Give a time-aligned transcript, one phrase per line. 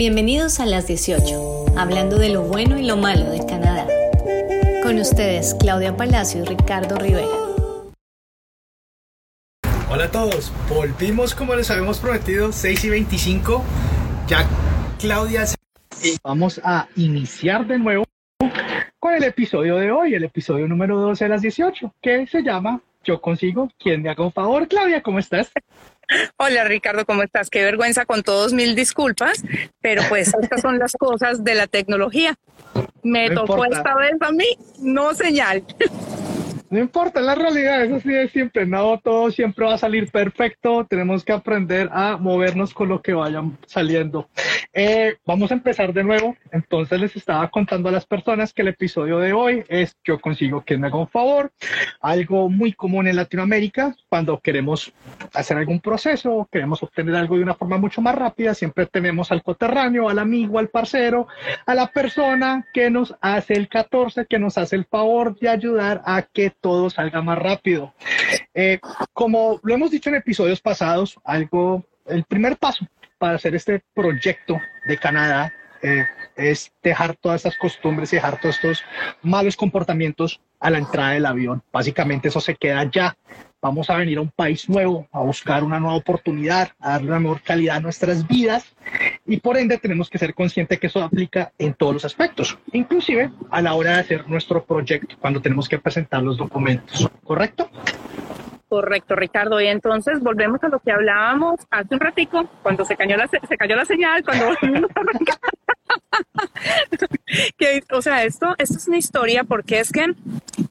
[0.00, 3.86] Bienvenidos a las 18, hablando de lo bueno y lo malo de Canadá.
[4.82, 7.28] Con ustedes, Claudia Palacio y Ricardo Rivera.
[9.90, 13.62] Hola a todos, volvimos como les habíamos prometido, 6 y 25.
[14.26, 14.48] Ya
[14.98, 15.44] Claudia
[16.02, 18.04] y vamos a iniciar de nuevo
[18.98, 22.80] con el episodio de hoy, el episodio número 12 a las 18, que se llama
[23.04, 24.66] Yo consigo quien me haga un favor.
[24.66, 25.52] Claudia, ¿cómo estás?
[26.36, 27.50] Hola Ricardo, ¿cómo estás?
[27.50, 29.42] Qué vergüenza con todos, mil disculpas,
[29.80, 32.36] pero pues estas son las cosas de la tecnología.
[33.02, 34.46] Me tocó esta vez a mí,
[34.80, 35.64] no señal.
[36.70, 40.86] No importa, la realidad es así de siempre, no todo siempre va a salir perfecto,
[40.88, 44.28] tenemos que aprender a movernos con lo que vayan saliendo.
[44.72, 48.68] Eh, vamos a empezar de nuevo, entonces les estaba contando a las personas que el
[48.68, 51.50] episodio de hoy es yo consigo que me haga un favor,
[52.00, 54.92] algo muy común en Latinoamérica, cuando queremos
[55.34, 59.42] hacer algún proceso, queremos obtener algo de una forma mucho más rápida, siempre tenemos al
[59.42, 61.26] coterráneo, al amigo, al parcero,
[61.66, 66.00] a la persona que nos hace el 14, que nos hace el favor de ayudar
[66.04, 67.94] a que todo salga más rápido.
[68.54, 68.78] Eh,
[69.12, 72.86] como lo hemos dicho en episodios pasados, algo, el primer paso
[73.18, 78.56] para hacer este proyecto de Canadá eh, es dejar todas estas costumbres y dejar todos
[78.56, 78.84] estos
[79.22, 81.62] malos comportamientos a la entrada del avión.
[81.72, 83.16] Básicamente eso se queda ya.
[83.62, 87.20] Vamos a venir a un país nuevo, a buscar una nueva oportunidad, a darle una
[87.20, 88.74] mejor calidad a nuestras vidas
[89.26, 93.30] y por ende tenemos que ser conscientes que eso aplica en todos los aspectos, inclusive
[93.50, 97.08] a la hora de hacer nuestro proyecto, cuando tenemos que presentar los documentos.
[97.22, 97.68] ¿Correcto?
[98.70, 99.60] Correcto, Ricardo.
[99.60, 103.56] Y entonces volvemos a lo que hablábamos hace un ratico, cuando se cayó la, se
[103.58, 104.46] cayó la señal, cuando
[107.58, 110.06] que, o sea, esto, esto es una historia porque es que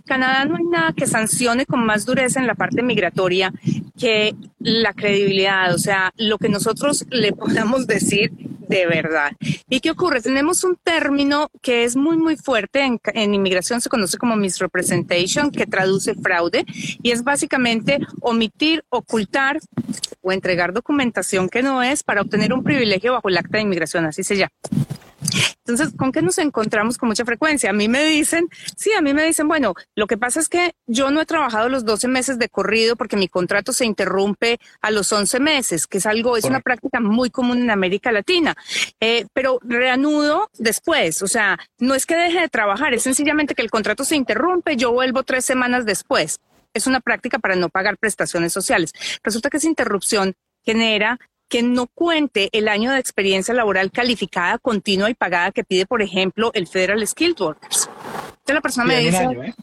[0.10, 3.54] Canadá no hay nada que sancione con más dureza en la parte migratoria
[3.96, 8.32] que la credibilidad, o sea, lo que nosotros le podamos decir
[8.68, 9.32] de verdad.
[9.70, 10.22] ¿Y qué ocurre?
[10.22, 15.52] Tenemos un término que es muy, muy fuerte en, en, inmigración, se conoce como misrepresentation,
[15.52, 16.66] que traduce fraude,
[17.04, 19.60] y es básicamente omitir, ocultar
[20.22, 24.06] o entregar documentación que no es para obtener un privilegio bajo el acta de inmigración,
[24.06, 24.52] así se llama.
[25.60, 27.70] Entonces, ¿con qué nos encontramos con mucha frecuencia?
[27.70, 30.74] A mí me dicen, sí, a mí me dicen, bueno, lo que pasa es que
[30.88, 34.92] yo no he trabajado los 12 meses de corrido porque mi contrato se interrumpe a
[34.92, 38.56] los 11 meses, que es algo, es una práctica muy común en América Latina,
[39.00, 43.62] eh, pero reanudo después, o sea, no es que deje de trabajar, es sencillamente que
[43.62, 46.40] el contrato se interrumpe, yo vuelvo tres semanas después.
[46.74, 48.94] Es una práctica para no pagar prestaciones sociales.
[49.24, 55.10] Resulta que esa interrupción genera que no cuente el año de experiencia laboral calificada, continua
[55.10, 57.90] y pagada que pide, por ejemplo, el Federal Skilled Workers.
[58.30, 59.24] Entonces la persona me dice...
[59.24, 59.54] ¿eh?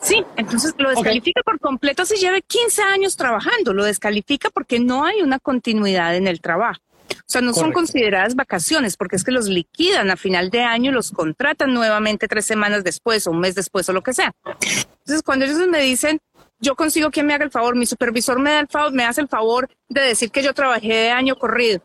[0.00, 5.04] Sí, entonces lo descalifica por completo si lleve 15 años trabajando, lo descalifica porque no
[5.04, 6.80] hay una continuidad en el trabajo.
[7.10, 10.90] O sea, no son consideradas vacaciones porque es que los liquidan a final de año
[10.90, 14.32] y los contratan nuevamente tres semanas después o un mes después o lo que sea.
[14.44, 16.20] Entonces, cuando ellos me dicen,
[16.60, 19.20] yo consigo quien me haga el favor, mi supervisor me da el favor, me hace
[19.20, 21.80] el favor de decir que yo trabajé de año corrido.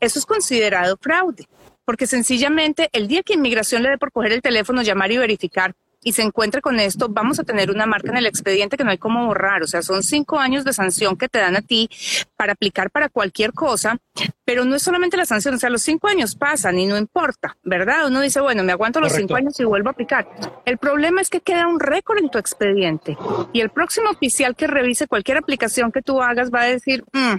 [0.00, 1.46] Eso es considerado fraude,
[1.84, 5.74] porque sencillamente el día que inmigración le dé por coger el teléfono, llamar y verificar,
[6.02, 8.90] y se encuentre con esto, vamos a tener una marca en el expediente que no
[8.90, 9.62] hay cómo borrar.
[9.62, 11.88] O sea, son cinco años de sanción que te dan a ti
[12.36, 13.98] para aplicar para cualquier cosa,
[14.44, 17.56] pero no es solamente la sanción, o sea, los cinco años pasan y no importa,
[17.64, 18.06] ¿verdad?
[18.06, 20.28] Uno dice, bueno, me aguanto los cinco años y vuelvo a aplicar.
[20.64, 23.16] El problema es que queda un récord en tu expediente
[23.52, 27.36] y el próximo oficial que revise cualquier aplicación que tú hagas va a decir, mm,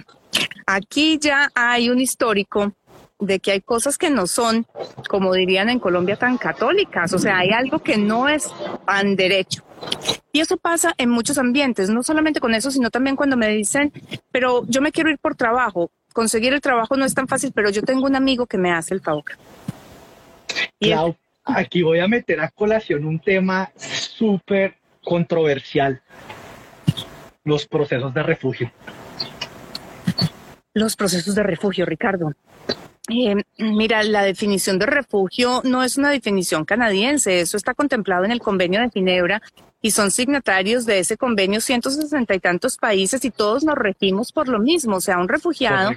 [0.66, 2.72] aquí ya hay un histórico
[3.20, 4.66] de que hay cosas que no son,
[5.08, 7.12] como dirían en Colombia, tan católicas.
[7.12, 8.50] O sea, hay algo que no es
[8.86, 9.62] tan derecho.
[10.32, 13.92] Y eso pasa en muchos ambientes, no solamente con eso, sino también cuando me dicen,
[14.30, 15.90] pero yo me quiero ir por trabajo.
[16.12, 18.94] Conseguir el trabajo no es tan fácil, pero yo tengo un amigo que me hace
[18.94, 19.24] el favor.
[20.80, 26.00] Clau, aquí voy a meter a colación un tema súper controversial.
[27.44, 28.72] Los procesos de refugio.
[30.74, 32.32] Los procesos de refugio, Ricardo.
[33.08, 38.30] Eh, mira, la definición de refugio no es una definición canadiense, eso está contemplado en
[38.30, 39.42] el convenio de Ginebra
[39.82, 44.48] y son signatarios de ese convenio 160 y tantos países y todos nos regimos por
[44.48, 45.92] lo mismo, o sea, un refugiado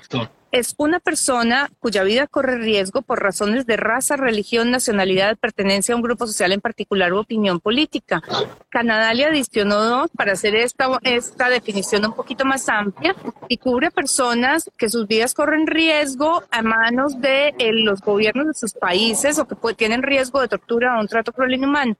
[0.53, 5.95] es una persona cuya vida corre riesgo por razones de raza, religión, nacionalidad, pertenencia a
[5.95, 8.21] un grupo social en particular u opinión política.
[8.69, 13.15] Canadá le adicionó para hacer esta, esta definición un poquito más amplia
[13.49, 18.53] y cubre personas que sus vidas corren riesgo a manos de eh, los gobiernos de
[18.53, 21.97] sus países o que tienen riesgo de tortura o un trato cruel inhumano.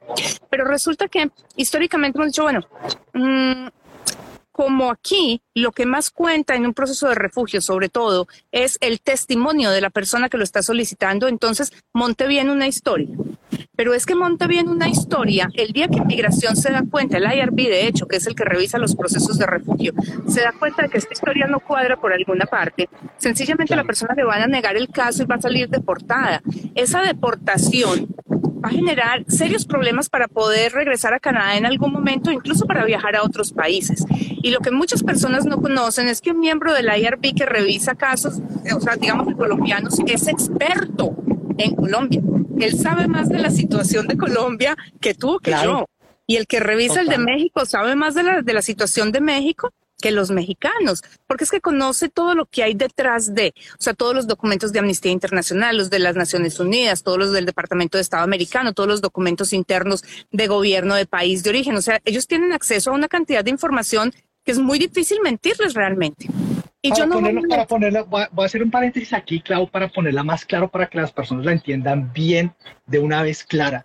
[0.52, 2.60] Pero resulta que históricamente hemos dicho, bueno,
[3.14, 3.68] mmm,
[4.54, 9.02] como aquí lo que más cuenta en un proceso de refugio, sobre todo, es el
[9.02, 13.10] testimonio de la persona que lo está solicitando, entonces monte bien una historia.
[13.76, 17.24] Pero es que monte bien una historia el día que inmigración se da cuenta, el
[17.24, 19.94] IRB de hecho, que es el que revisa los procesos de refugio,
[20.28, 24.14] se da cuenta de que esta historia no cuadra por alguna parte, sencillamente la persona
[24.16, 26.44] le van a negar el caso y va a salir deportada.
[26.76, 28.08] Esa deportación
[28.64, 32.86] va a generar serios problemas para poder regresar a Canadá en algún momento, incluso para
[32.86, 34.06] viajar a otros países.
[34.10, 37.96] Y lo que muchas personas no conocen es que un miembro del IRB que revisa
[37.96, 38.40] casos,
[38.76, 41.16] o sea, digamos de colombianos, es experto
[41.58, 42.22] en Colombia.
[42.60, 45.86] Él sabe más de la situación de Colombia que tú que yo.
[46.26, 49.20] Y el que revisa el de México sabe más de la, de la situación de
[49.20, 53.82] México que los mexicanos, porque es que conoce todo lo que hay detrás de, o
[53.82, 57.46] sea, todos los documentos de Amnistía Internacional, los de las Naciones Unidas, todos los del
[57.46, 61.78] Departamento de Estado americano, todos los documentos internos de gobierno de país de origen.
[61.78, 64.14] O sea, ellos tienen acceso a una cantidad de información
[64.44, 66.28] que es muy difícil mentirles realmente.
[66.82, 69.88] Y para yo no ponerlo, para ponerla, voy a hacer un paréntesis aquí, Clau, para
[69.88, 72.54] ponerla más claro para que las personas la entiendan bien
[72.88, 73.82] de una vez clara.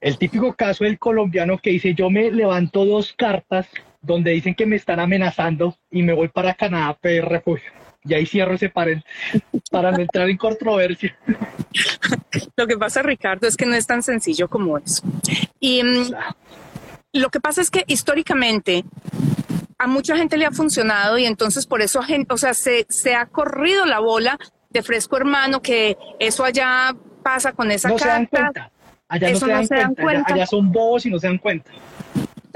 [0.00, 3.68] El típico caso del colombiano que dice, yo me levanto dos cartas
[4.06, 7.70] donde dicen que me están amenazando y me voy para Canadá a pedir refugio.
[8.04, 11.16] Y ahí cierro ese paréntesis para no entrar en controversia.
[12.56, 15.02] Lo que pasa, Ricardo, es que no es tan sencillo como eso.
[15.58, 16.12] Y mm,
[17.14, 18.84] lo que pasa es que históricamente
[19.78, 23.26] a mucha gente le ha funcionado y entonces por eso, o sea, se, se ha
[23.26, 24.38] corrido la bola
[24.70, 28.06] de fresco hermano que eso allá pasa con esa no carta.
[28.06, 28.70] Se dan cuenta.
[29.08, 30.34] Allá no, se, dan, cuenta.
[30.34, 31.70] allá son bobos y no se dan cuenta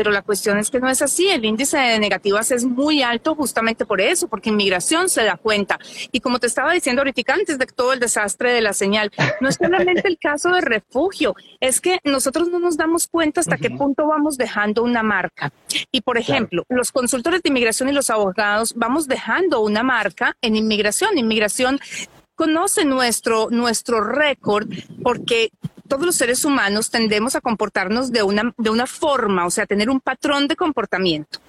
[0.00, 1.28] pero la cuestión es que no es así.
[1.28, 5.78] El índice de negativas es muy alto justamente por eso, porque inmigración se da cuenta.
[6.10, 9.10] Y como te estaba diciendo ahorita antes de todo el desastre de la señal,
[9.42, 13.58] no es solamente el caso de refugio, es que nosotros no nos damos cuenta hasta
[13.58, 15.52] qué punto vamos dejando una marca.
[15.92, 20.56] Y por ejemplo, los consultores de inmigración y los abogados vamos dejando una marca en
[20.56, 21.18] inmigración.
[21.18, 21.78] Inmigración
[22.36, 24.66] conoce nuestro, nuestro récord
[25.02, 25.50] porque
[25.90, 29.90] todos los seres humanos tendemos a comportarnos de una, de una forma, o sea, tener
[29.90, 31.40] un patrón de comportamiento.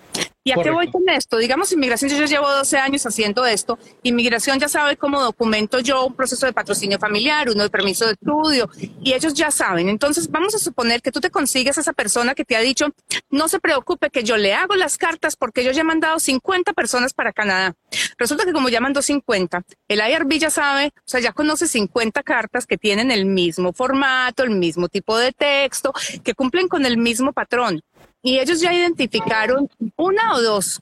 [0.43, 1.37] ¿Y a qué voy con esto?
[1.37, 3.77] Digamos, inmigración, yo ya llevo 12 años haciendo esto.
[4.01, 8.13] Inmigración ya sabe cómo documento yo un proceso de patrocinio familiar, uno de permiso de
[8.13, 8.67] estudio,
[9.03, 9.87] y ellos ya saben.
[9.87, 12.87] Entonces, vamos a suponer que tú te consigues a esa persona que te ha dicho,
[13.29, 16.73] no se preocupe que yo le hago las cartas porque yo ya he mandado 50
[16.73, 17.75] personas para Canadá.
[18.17, 22.23] Resulta que como ya mandó 50, el IRB ya sabe, o sea, ya conoce 50
[22.23, 25.93] cartas que tienen el mismo formato, el mismo tipo de texto,
[26.23, 27.83] que cumplen con el mismo patrón
[28.23, 30.81] y ellos ya identificaron una o dos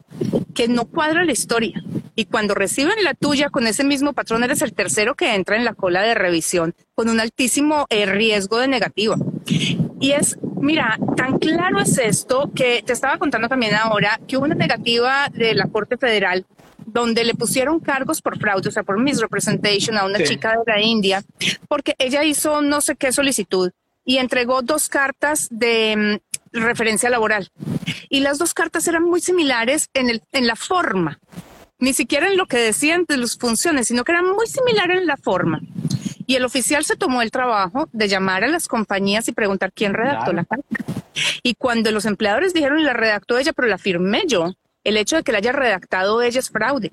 [0.53, 1.81] que no cuadra la historia.
[2.15, 5.63] Y cuando reciben la tuya con ese mismo patrón, eres el tercero que entra en
[5.63, 9.15] la cola de revisión con un altísimo eh, riesgo de negativa.
[10.01, 14.45] Y es, mira, tan claro es esto que te estaba contando también ahora que hubo
[14.45, 16.45] una negativa de la Corte Federal
[16.85, 20.81] donde le pusieron cargos por fraude, o sea, por misrepresentation a una chica de la
[20.81, 21.24] India,
[21.68, 23.71] porque ella hizo no sé qué solicitud
[24.09, 27.51] y entregó dos cartas de mm, referencia laboral.
[28.09, 31.19] Y las dos cartas eran muy similares en, el, en la forma,
[31.79, 35.07] ni siquiera en lo que decían de las funciones, sino que eran muy similares en
[35.07, 35.61] la forma.
[36.25, 39.94] Y el oficial se tomó el trabajo de llamar a las compañías y preguntar quién
[39.94, 40.68] redactó la carta.
[41.41, 44.53] Y cuando los empleadores dijeron la redactó ella, pero la firmé yo,
[44.83, 46.91] el hecho de que la haya redactado ella es fraude.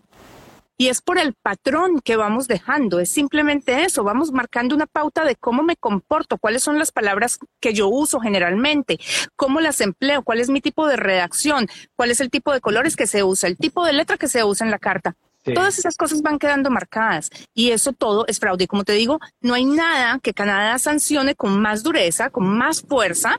[0.78, 5.25] Y es por el patrón que vamos dejando, es simplemente eso, vamos marcando una pauta
[5.25, 8.99] de cómo me comporto, cuáles son las palabras que yo uso generalmente,
[9.37, 12.95] cómo las empleo, cuál es mi tipo de redacción, cuál es el tipo de colores
[12.95, 15.16] que se usa, el tipo de letra que se usa en la carta.
[15.54, 18.64] Todas esas cosas van quedando marcadas y eso todo es fraude.
[18.64, 22.82] Y como te digo, no hay nada que Canadá sancione con más dureza, con más
[22.82, 23.38] fuerza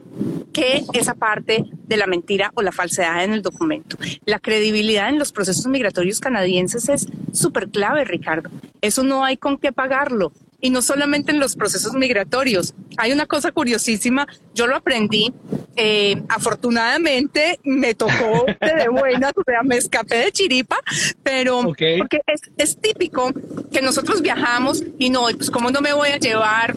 [0.53, 3.97] que esa parte de la mentira o la falsedad en el documento.
[4.25, 8.49] La credibilidad en los procesos migratorios canadienses es súper clave, Ricardo.
[8.81, 12.73] Eso no hay con qué pagarlo y no solamente en los procesos migratorios.
[12.97, 15.33] Hay una cosa curiosísima, yo lo aprendí,
[15.75, 20.77] eh, afortunadamente me tocó de buena, o sea, me escapé de chiripa,
[21.23, 23.31] pero porque es, es, típico
[23.71, 26.75] que nosotros viajamos y no, pues cómo no me voy a llevar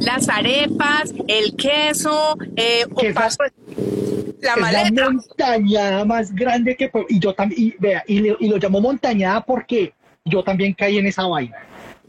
[0.00, 3.38] las arepas, el queso, eh, o paso,
[4.40, 4.90] la maleta.
[5.04, 9.42] La montañada más grande que y yo también, y, vea, y, y lo llamo montañada
[9.42, 9.92] porque
[10.24, 11.56] yo también caí en esa vaina.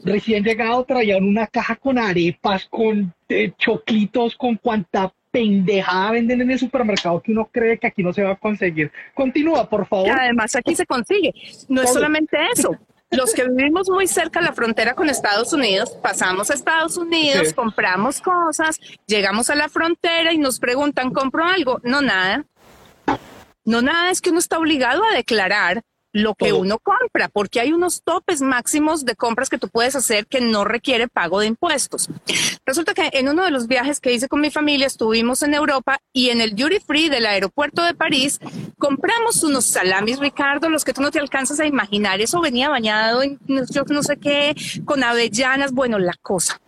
[0.03, 6.51] Recién llegado traían una caja con arepas, con eh, choclitos, con cuanta pendejada venden en
[6.51, 8.91] el supermercado que uno cree que aquí no se va a conseguir.
[9.13, 10.09] Continúa, por favor.
[10.09, 11.33] además aquí se consigue.
[11.69, 12.77] No es solamente eso.
[13.11, 17.53] Los que vivimos muy cerca de la frontera con Estados Unidos, pasamos a Estados Unidos,
[17.53, 21.81] compramos cosas, llegamos a la frontera y nos preguntan, ¿compro algo?
[21.83, 22.45] No, nada.
[23.65, 25.81] no nada es que uno está obligado a declarar
[26.13, 30.27] lo que uno compra, porque hay unos topes máximos de compras que tú puedes hacer
[30.27, 32.09] que no requiere pago de impuestos.
[32.65, 35.99] Resulta que en uno de los viajes que hice con mi familia estuvimos en Europa
[36.13, 38.39] y en el duty free del aeropuerto de París
[38.77, 42.21] compramos unos salamis, Ricardo, los que tú no te alcanzas a imaginar.
[42.21, 46.59] Eso venía bañado en yo no sé qué, con avellanas, bueno, la cosa.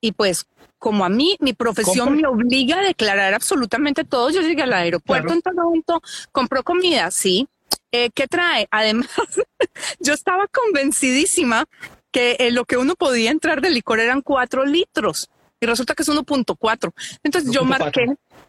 [0.00, 0.46] Y pues
[0.78, 4.30] como a mí, mi profesión me obliga a declarar absolutamente todo.
[4.30, 6.02] Yo llegué al aeropuerto en Toronto,
[6.32, 7.46] compró comida, sí.
[7.92, 8.68] Eh, ¿Qué trae?
[8.70, 9.08] Además,
[10.00, 11.66] yo estaba convencidísima
[12.10, 15.30] que eh, lo que uno podía entrar de licor eran cuatro litros
[15.60, 16.92] y resulta que es 1.4.
[17.22, 18.06] Entonces yo marqué,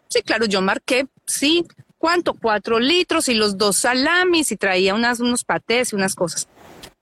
[0.08, 1.66] sí, claro, yo marqué, sí,
[1.98, 2.34] ¿cuánto?
[2.34, 6.48] Cuatro litros y los dos salamis y traía unas, unos patés y unas cosas.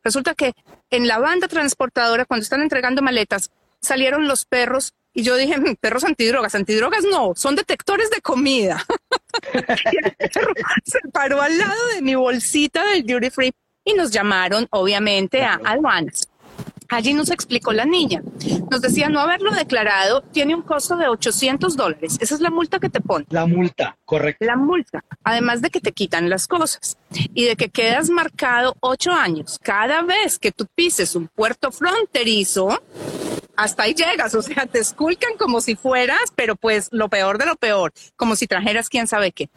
[0.02, 0.54] Resulta que
[0.90, 5.76] en la banda transportadora, cuando están entregando maletas, salieron los perros y yo dije, mm,
[5.80, 8.84] perros antidrogas, antidrogas no, son detectores de comida.
[9.92, 10.52] y el perro
[10.84, 13.52] se paró al lado de mi bolsita del duty free
[13.84, 16.28] y nos llamaron, obviamente, a aduanas.
[16.92, 18.20] Allí nos explicó la niña.
[18.68, 22.18] Nos decía no haberlo declarado tiene un costo de 800 dólares.
[22.20, 23.26] Esa es la multa que te pone.
[23.30, 24.44] La multa, correcto.
[24.44, 25.04] La multa.
[25.22, 26.98] Además de que te quitan las cosas
[27.32, 29.56] y de que quedas marcado ocho años.
[29.62, 32.82] Cada vez que tú pises un puerto fronterizo,
[33.60, 37.44] hasta ahí llegas, o sea, te esculcan como si fueras, pero pues lo peor de
[37.44, 39.50] lo peor, como si trajeras quién sabe qué.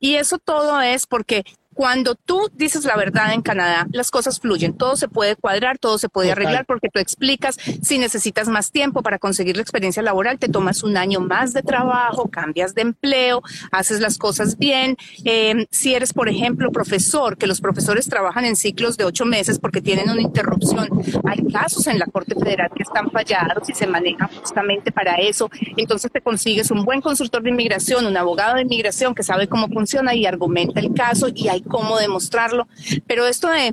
[0.00, 1.44] Y eso todo es porque
[1.74, 5.98] cuando tú dices la verdad en Canadá, las cosas fluyen, todo se puede cuadrar, todo
[5.98, 10.38] se puede arreglar porque tú explicas si necesitas más tiempo para conseguir la experiencia laboral,
[10.38, 14.96] te tomas un año más de trabajo, cambias de empleo, haces las cosas bien.
[15.24, 19.58] Em, si eres, por ejemplo, profesor, que los profesores trabajan en ciclos de ocho meses
[19.58, 20.88] porque tienen una interrupción,
[21.24, 25.50] hay casos en la Corte Federal que están fallados y se manejan justamente para eso.
[25.76, 29.68] Entonces te consigues un buen consultor de inmigración, un abogado de inmigración que sabe cómo
[29.68, 32.66] funciona y argumenta el caso y hay cómo demostrarlo.
[33.06, 33.72] Pero esto de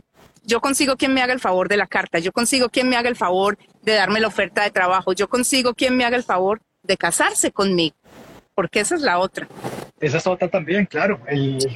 [0.50, 3.08] yo consigo quien me haga el favor de la carta, yo consigo quien me haga
[3.08, 6.62] el favor de darme la oferta de trabajo, yo consigo quien me haga el favor
[6.84, 7.96] de casarse conmigo,
[8.56, 9.48] porque esa es la otra.
[10.00, 11.20] Esa es otra también, claro.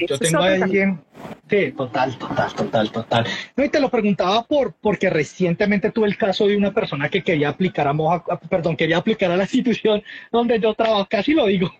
[0.08, 1.00] yo tengo a alguien.
[1.48, 3.26] Sí, total, total, total, total.
[3.54, 7.22] No, y te lo preguntaba por, porque recientemente tuve el caso de una persona que
[7.22, 10.02] quería aplicar a Moja, perdón, quería aplicar a la institución
[10.32, 11.70] donde yo trabajo, casi lo digo.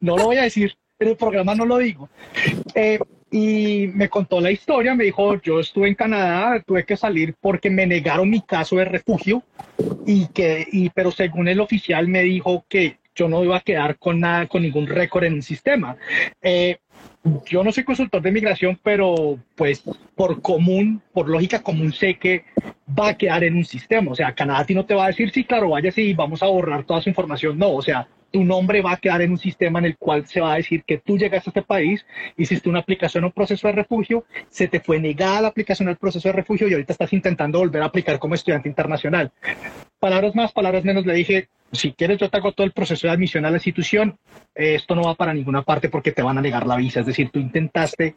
[0.00, 2.08] No lo voy a decir, en el programa no lo digo.
[2.74, 2.98] Eh,
[3.30, 7.70] y me contó la historia, me dijo, yo estuve en Canadá, tuve que salir porque
[7.70, 9.42] me negaron mi caso de refugio
[10.06, 13.98] y que, y, pero según el oficial me dijo que yo no iba a quedar
[13.98, 15.96] con nada, con ningún récord en el sistema.
[16.40, 16.78] Eh,
[17.46, 19.82] yo no soy consultor de migración, pero pues
[20.14, 22.44] por común, por lógica común, sé que
[22.98, 24.12] va a quedar en un sistema.
[24.12, 26.42] O sea, Canadá a ti no te va a decir, sí, claro, vaya, sí, vamos
[26.42, 27.58] a borrar toda su información.
[27.58, 30.40] No, o sea, tu nombre va a quedar en un sistema en el cual se
[30.40, 32.04] va a decir que tú llegaste a este país,
[32.36, 35.96] hiciste una aplicación o un proceso de refugio, se te fue negada la aplicación al
[35.96, 39.32] proceso de refugio y ahorita estás intentando volver a aplicar como estudiante internacional.
[39.98, 43.12] Palabras más, palabras menos, le dije, si quieres yo te hago todo el proceso de
[43.12, 44.18] admisión a la institución,
[44.54, 47.30] esto no va para ninguna parte porque te van a negar la visa, es decir,
[47.30, 48.14] tú intentaste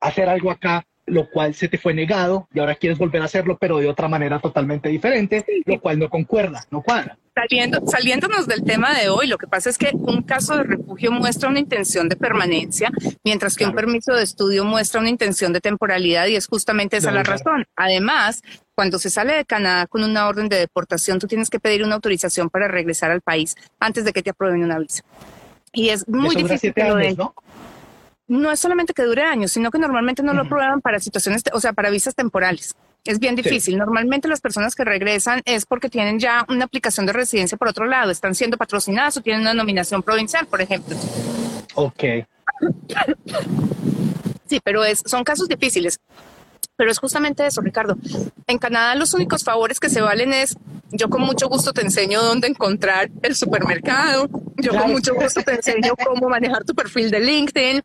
[0.00, 3.58] hacer algo acá, lo cual se te fue negado y ahora quieres volver a hacerlo,
[3.60, 7.18] pero de otra manera totalmente diferente, lo cual no concuerda, no cuadra.
[7.34, 11.10] Saliendo, saliéndonos del tema de hoy, lo que pasa es que un caso de refugio
[11.10, 12.90] muestra una intención de permanencia,
[13.24, 17.10] mientras que un permiso de estudio muestra una intención de temporalidad y es justamente esa
[17.10, 17.66] la razón.
[17.74, 18.42] Además,
[18.74, 21.96] cuando se sale de Canadá con una orden de deportación, tú tienes que pedir una
[21.96, 25.02] autorización para regresar al país antes de que te aprueben una visa.
[25.72, 27.16] Y es muy difícil que lo den.
[27.16, 27.34] ¿no?
[28.26, 31.60] No es solamente que dure años, sino que normalmente no lo aprueban para situaciones, o
[31.60, 32.74] sea, para visas temporales.
[33.04, 33.76] Es bien difícil.
[33.76, 37.86] Normalmente las personas que regresan es porque tienen ya una aplicación de residencia por otro
[37.86, 40.96] lado, están siendo patrocinadas o tienen una nominación provincial, por ejemplo.
[41.74, 42.02] Ok.
[44.46, 46.00] Sí, pero es, son casos difíciles.
[46.76, 47.96] Pero es justamente eso, Ricardo.
[48.46, 50.56] En Canadá los únicos favores que se valen es,
[50.90, 55.54] yo con mucho gusto te enseño dónde encontrar el supermercado, yo con mucho gusto te
[55.54, 57.82] enseño cómo manejar tu perfil de LinkedIn,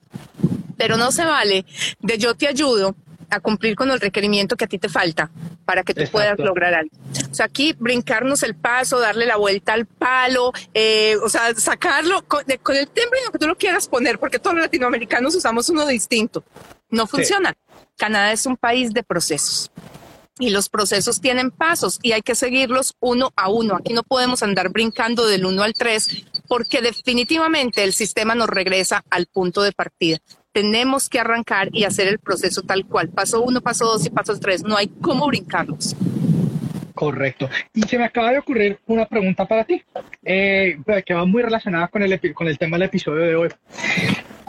[0.77, 1.65] pero no se vale
[2.00, 2.96] de yo te ayudo
[3.29, 5.29] a cumplir con el requerimiento que a ti te falta
[5.65, 6.91] para que tú puedas lograr algo.
[7.31, 12.24] O sea, aquí brincarnos el paso, darle la vuelta al palo, eh, o sea, sacarlo
[12.27, 16.43] con, el timbre que tú lo quieras poner, porque todos los latinoamericanos usamos uno distinto.
[16.89, 17.55] No funciona.
[17.99, 19.69] Canadá es un país de procesos
[20.39, 23.75] y los procesos tienen pasos y hay que seguirlos uno a uno.
[23.75, 29.03] Aquí no podemos andar brincando del uno al tres porque definitivamente el sistema nos regresa
[29.09, 30.17] al punto de partida.
[30.53, 33.09] Tenemos que arrancar y hacer el proceso tal cual.
[33.09, 34.63] Paso uno, paso dos y paso tres.
[34.63, 35.93] No hay cómo brincarlos.
[36.95, 37.49] Correcto.
[37.73, 39.83] Y se me acaba de ocurrir una pregunta para ti,
[40.23, 43.49] eh, que va muy relacionada con el, con el tema del episodio de hoy.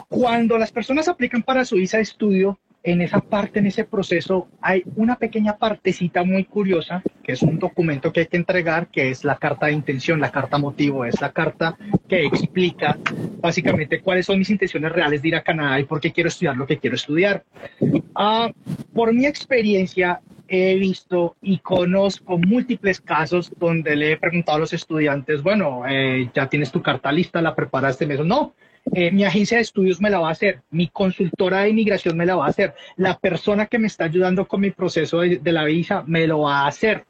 [0.07, 4.47] Cuando las personas aplican para su visa de estudio, en esa parte, en ese proceso,
[4.61, 9.09] hay una pequeña partecita muy curiosa, que es un documento que hay que entregar, que
[9.09, 12.97] es la carta de intención, la carta motivo, es la carta que explica
[13.39, 16.57] básicamente cuáles son mis intenciones reales de ir a Canadá y por qué quiero estudiar
[16.57, 17.43] lo que quiero estudiar.
[17.81, 18.51] Uh,
[18.93, 24.73] por mi experiencia, he visto y conozco múltiples casos donde le he preguntado a los
[24.73, 28.53] estudiantes, bueno, eh, ya tienes tu carta lista, la preparaste, me dijo, no,
[28.93, 32.25] eh, mi agencia de estudios me la va a hacer, mi consultora de inmigración me
[32.25, 35.51] la va a hacer, la persona que me está ayudando con mi proceso de, de
[35.51, 37.05] la visa me lo va a hacer,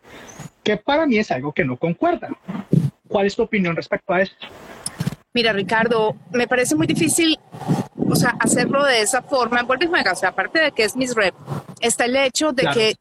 [0.64, 2.30] que para mí es algo que no concuerda.
[3.08, 4.34] ¿Cuál es tu opinión respecto a eso?
[5.34, 7.38] Mira, Ricardo, me parece muy difícil,
[7.98, 9.64] o sea, hacerlo de esa forma.
[9.64, 11.34] Vuelve y juega, o sea, aparte de que es mis rep,
[11.80, 12.78] está el hecho de claro.
[12.80, 12.96] que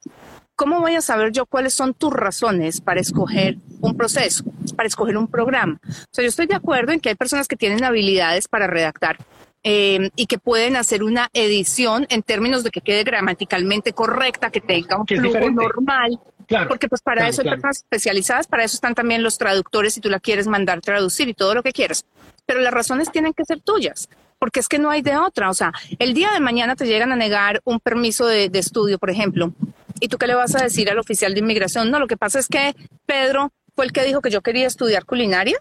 [0.60, 4.44] ¿cómo voy a saber yo cuáles son tus razones para escoger un proceso,
[4.76, 5.80] para escoger un programa?
[5.82, 9.16] O sea, yo estoy de acuerdo en que hay personas que tienen habilidades para redactar.
[9.62, 14.62] Eh, y que pueden hacer una edición en términos de que quede gramaticalmente correcta, que
[14.62, 17.56] tenga un flujo normal, Claro, porque pues para claro, eso hay claro.
[17.56, 21.34] personas especializadas, para eso están también los traductores si tú la quieres mandar traducir y
[21.34, 22.06] todo lo que quieras.
[22.46, 25.50] Pero las razones tienen que ser tuyas, porque es que no hay de otra.
[25.50, 28.98] O sea, el día de mañana te llegan a negar un permiso de, de estudio,
[28.98, 29.52] por ejemplo,
[30.00, 31.90] ¿y tú qué le vas a decir al oficial de inmigración?
[31.90, 32.74] No, lo que pasa es que
[33.06, 35.58] Pedro fue el que dijo que yo quería estudiar culinaria.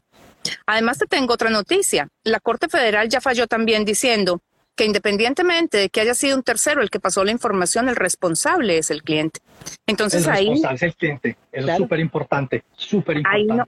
[0.66, 2.08] Además, te tengo otra noticia.
[2.24, 4.42] La Corte Federal ya falló también diciendo
[4.76, 8.78] que independientemente de que haya sido un tercero el que pasó la información, el responsable
[8.78, 9.42] es el cliente.
[9.86, 10.46] Entonces el ahí...
[10.46, 11.38] responsable es el cliente.
[11.52, 11.72] Eso claro.
[11.72, 13.52] es súper importante, súper importante.
[13.52, 13.66] Ahí no,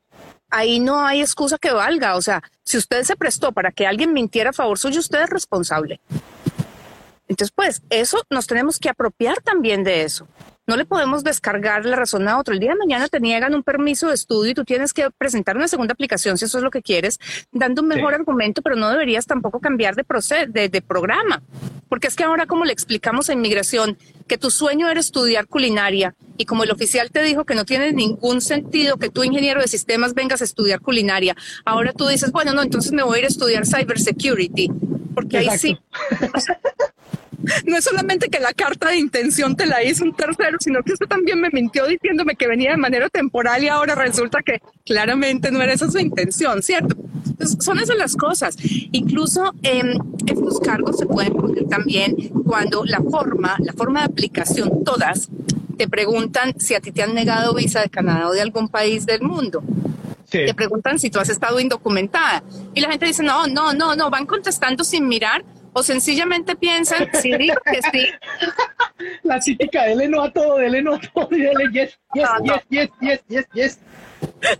[0.49, 2.15] ahí no hay excusa que valga.
[2.15, 5.29] O sea, si usted se prestó para que alguien mintiera a favor suyo, usted es
[5.29, 5.99] responsable.
[7.27, 10.27] Entonces, pues, eso nos tenemos que apropiar también de eso.
[10.71, 12.53] No le podemos descargar la razón a otro.
[12.53, 15.57] El día de mañana te niegan un permiso de estudio y tú tienes que presentar
[15.57, 17.19] una segunda aplicación si eso es lo que quieres,
[17.51, 18.19] dando un mejor sí.
[18.21, 20.05] argumento, pero no deberías tampoco cambiar de,
[20.47, 21.43] de, de programa.
[21.89, 23.97] Porque es que ahora, como le explicamos a inmigración,
[24.29, 27.91] que tu sueño era estudiar culinaria y como el oficial te dijo que no tiene
[27.91, 32.53] ningún sentido que tú, ingeniero de sistemas, vengas a estudiar culinaria, ahora tú dices, bueno,
[32.53, 34.71] no, entonces me voy a ir a estudiar cybersecurity,
[35.13, 35.51] porque Exacto.
[35.51, 35.77] ahí sí.
[37.65, 40.93] no es solamente que la carta de intención te la hizo un tercero, sino que
[40.93, 45.51] usted también me mintió diciéndome que venía de manera temporal y ahora resulta que claramente
[45.51, 46.95] no era esa su intención, ¿cierto?
[47.25, 48.55] Entonces, son esas las cosas.
[48.91, 49.81] Incluso eh,
[50.27, 55.29] estos cargos se pueden poner también cuando la forma, la forma de aplicación, todas,
[55.77, 59.05] te preguntan si a ti te han negado visa de Canadá o de algún país
[59.05, 59.63] del mundo.
[60.25, 60.45] Sí.
[60.45, 62.43] Te preguntan si tú has estado indocumentada.
[62.73, 65.43] Y la gente dice, no, no, no, no, van contestando sin mirar
[65.73, 68.07] o sencillamente piensan, sí, digo que sí.
[69.23, 72.61] La típica, dele no a todo, dele no a todo, y dele yes, yes, yes,
[72.69, 73.79] yes, yes, yes, yes.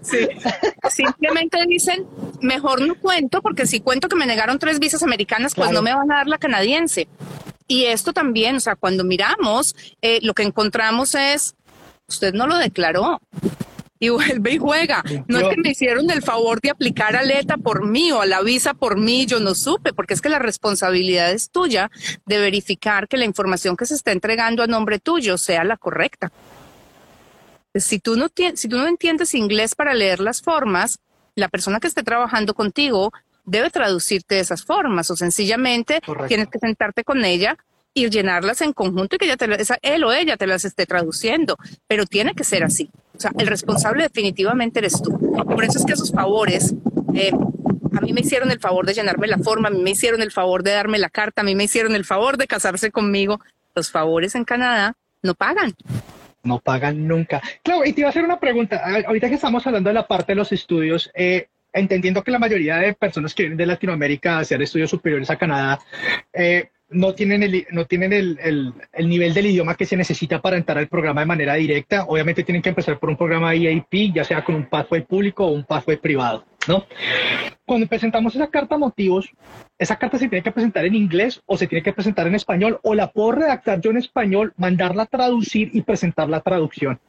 [0.01, 0.27] Sí.
[0.89, 2.05] Simplemente dicen,
[2.41, 5.79] mejor no cuento, porque si cuento que me negaron tres visas americanas, pues claro.
[5.79, 7.07] no me van a dar la canadiense.
[7.67, 11.55] Y esto también, o sea, cuando miramos, eh, lo que encontramos es,
[12.07, 13.21] usted no lo declaró
[14.01, 15.03] y vuelve y juega.
[15.27, 18.25] No es que me hicieron el favor de aplicar a Leta por mí o a
[18.25, 21.91] la visa por mí, yo no supe, porque es que la responsabilidad es tuya
[22.25, 26.31] de verificar que la información que se está entregando a nombre tuyo sea la correcta.
[27.75, 30.97] Si tú no, si tú no entiendes inglés para leer las formas,
[31.35, 33.13] la persona que esté trabajando contigo
[33.45, 36.27] debe traducirte esas formas o sencillamente Correcto.
[36.27, 37.55] tienes que sentarte con ella
[37.93, 39.47] y llenarlas en conjunto y que ella te,
[39.83, 42.89] él o ella te las esté traduciendo, pero tiene que ser así.
[43.21, 45.11] O sea, el responsable definitivamente eres tú.
[45.45, 46.73] Por eso es que esos favores,
[47.13, 47.29] eh,
[47.95, 50.31] a mí me hicieron el favor de llenarme la forma, a mí me hicieron el
[50.31, 53.39] favor de darme la carta, a mí me hicieron el favor de casarse conmigo.
[53.75, 55.75] Los favores en Canadá no pagan.
[56.41, 57.43] No pagan nunca.
[57.61, 58.81] Claro, y te iba a hacer una pregunta.
[59.05, 62.77] Ahorita que estamos hablando de la parte de los estudios, eh, entendiendo que la mayoría
[62.77, 65.79] de personas que vienen de Latinoamérica a hacer estudios superiores a Canadá,
[66.33, 70.41] eh, no tienen, el, no tienen el, el, el, nivel del idioma que se necesita
[70.41, 72.05] para entrar al programa de manera directa.
[72.07, 75.51] Obviamente tienen que empezar por un programa EAP, ya sea con un pathway público o
[75.51, 76.85] un pathway privado, ¿no?
[77.65, 79.29] Cuando presentamos esa carta motivos,
[79.77, 82.79] esa carta se tiene que presentar en inglés o se tiene que presentar en español
[82.83, 86.99] o la puedo redactar yo en español, mandarla a traducir y presentar la traducción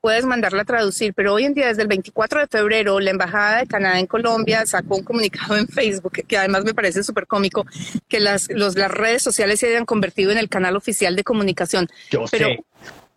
[0.00, 3.58] puedes mandarla a traducir, pero hoy en día, desde el 24 de febrero, la Embajada
[3.58, 7.66] de Canadá en Colombia sacó un comunicado en Facebook, que, además me parece súper cómico,
[8.08, 11.88] que las, los, las redes sociales se hayan convertido en el canal oficial de comunicación.
[12.10, 12.64] Yo pero, sé.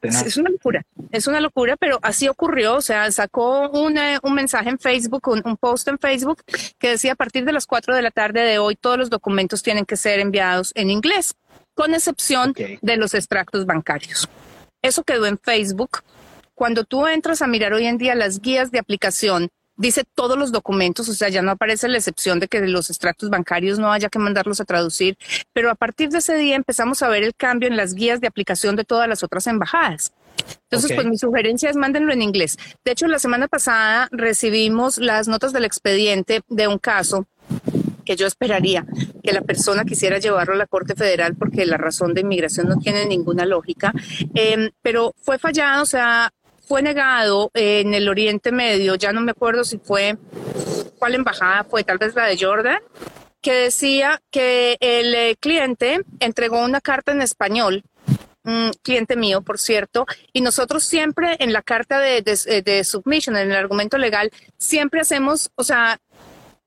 [0.03, 2.75] Es una locura, es una locura, pero así ocurrió.
[2.75, 6.43] O sea, sacó una, un mensaje en Facebook, un, un, post en Facebook
[6.77, 9.63] que decía a partir de las 4 de la tarde de hoy todos los documentos
[9.63, 11.35] tienen que ser enviados en inglés,
[11.73, 12.79] con excepción okay.
[12.81, 14.27] de los extractos bancarios.
[14.81, 16.03] Eso quedó en Facebook
[16.55, 20.51] cuando tú entras a mirar hoy en día las guías de aplicación dice todos los
[20.51, 24.09] documentos, o sea, ya no aparece la excepción de que los extractos bancarios no haya
[24.09, 25.17] que mandarlos a traducir,
[25.51, 28.27] pero a partir de ese día empezamos a ver el cambio en las guías de
[28.27, 30.13] aplicación de todas las otras embajadas.
[30.63, 32.57] Entonces, pues mi sugerencia es mándenlo en inglés.
[32.83, 37.27] De hecho, la semana pasada recibimos las notas del expediente de un caso
[38.03, 38.85] que yo esperaría
[39.23, 42.77] que la persona quisiera llevarlo a la Corte Federal porque la razón de inmigración no
[42.77, 43.93] tiene ninguna lógica,
[44.33, 46.31] em, pero fue fallado, o sea,
[46.67, 50.17] fue negado en el Oriente Medio, ya no me acuerdo si fue,
[50.97, 52.79] cuál embajada fue, tal vez la de Jordan,
[53.41, 57.83] que decía que el eh, cliente entregó una carta en español
[58.45, 63.37] un cliente mío, por cierto, y nosotros siempre en la carta de, de, de, submission,
[63.37, 65.99] en el argumento legal, siempre hacemos, o sea,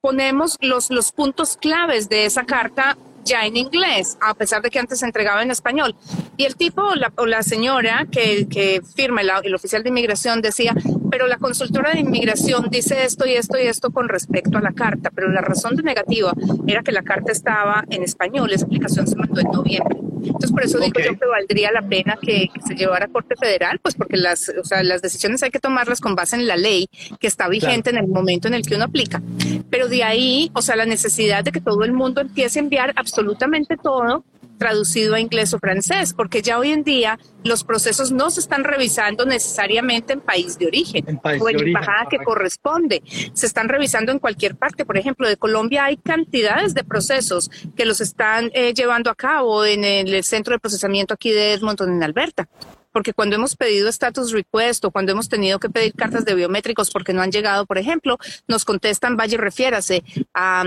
[0.01, 4.79] ponemos los, los puntos claves de esa carta ya en inglés, a pesar de que
[4.79, 5.95] antes se entregaba en español.
[6.39, 9.91] Y el tipo o la, o la señora que, que firma el, el, oficial de
[9.91, 10.75] inmigración decía,
[11.17, 14.73] pero la consultora de inmigración dice esto y esto y esto con respecto a la
[14.73, 16.35] carta, pero la razón de negativa
[16.67, 19.99] era que la carta estaba en español, esa aplicación se mandó en noviembre.
[20.27, 23.35] Entonces, por eso digo yo que valdría la pena que, que, se llevara a Corte
[23.35, 26.59] Federal, pues porque las, o sea, las decisiones hay que tomarlas con base en la
[26.59, 26.87] ley
[27.19, 28.05] que está vigente claro.
[28.05, 29.23] en el momento en el que uno aplica.
[29.71, 32.93] Pero de ahí, o sea, la necesidad de que todo el mundo empiece a enviar
[32.95, 34.23] absolutamente todo
[34.59, 38.65] traducido a inglés o francés, porque ya hoy en día los procesos no se están
[38.65, 43.03] revisando necesariamente en país de origen en país o en origen, embajada que corresponde.
[43.33, 44.85] Se están revisando en cualquier parte.
[44.85, 49.65] Por ejemplo, de Colombia hay cantidades de procesos que los están eh, llevando a cabo
[49.65, 52.49] en el centro de procesamiento aquí de Edmonton, en Alberta
[52.97, 56.91] porque cuando hemos pedido status request o cuando hemos tenido que pedir cartas de biométricos
[56.91, 58.17] porque no han llegado, por ejemplo,
[58.49, 60.65] nos contestan, vaya refiérase a,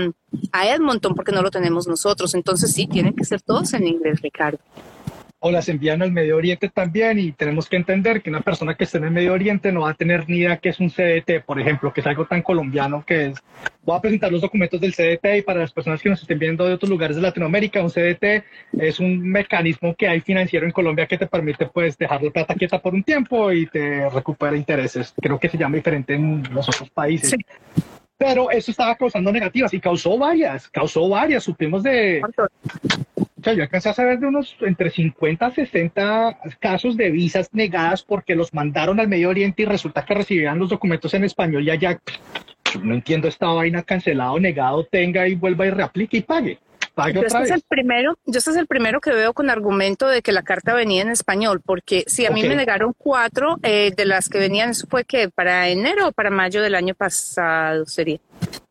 [0.52, 2.34] a Edmonton porque no lo tenemos nosotros.
[2.34, 4.60] Entonces sí, tienen que ser todos en inglés, Ricardo
[5.40, 8.84] o las envían al Medio Oriente también y tenemos que entender que una persona que
[8.84, 11.44] esté en el Medio Oriente no va a tener ni idea que es un CDT,
[11.46, 13.38] por ejemplo, que es algo tan colombiano que es.
[13.82, 16.66] Voy a presentar los documentos del CDT y para las personas que nos estén viendo
[16.66, 18.44] de otros lugares de Latinoamérica, un CDT
[18.78, 22.54] es un mecanismo que hay financiero en Colombia que te permite pues dejar la plata
[22.54, 25.14] quieta por un tiempo y te recupera intereses.
[25.20, 27.30] Creo que se llama diferente en los otros países.
[27.30, 27.36] Sí
[28.20, 32.20] pero eso estaba causando negativas y causó varias, causó varias, supimos de...
[33.40, 37.48] O sea, yo alcancé a saber de unos entre 50 a 60 casos de visas
[37.52, 41.66] negadas porque los mandaron al Medio Oriente y resulta que recibían los documentos en español
[41.66, 41.98] y allá,
[42.82, 46.58] no entiendo esta vaina cancelado, negado, tenga y vuelva y reaplique y pague.
[46.94, 47.50] Pague yo otra este vez.
[47.50, 50.42] es el primero, yo este es el primero que veo con argumento de que la
[50.42, 54.38] carta venía en español, porque si a mí me negaron cuatro eh, de las que
[54.38, 58.18] venían, eso fue que para enero o para mayo del año pasado sería.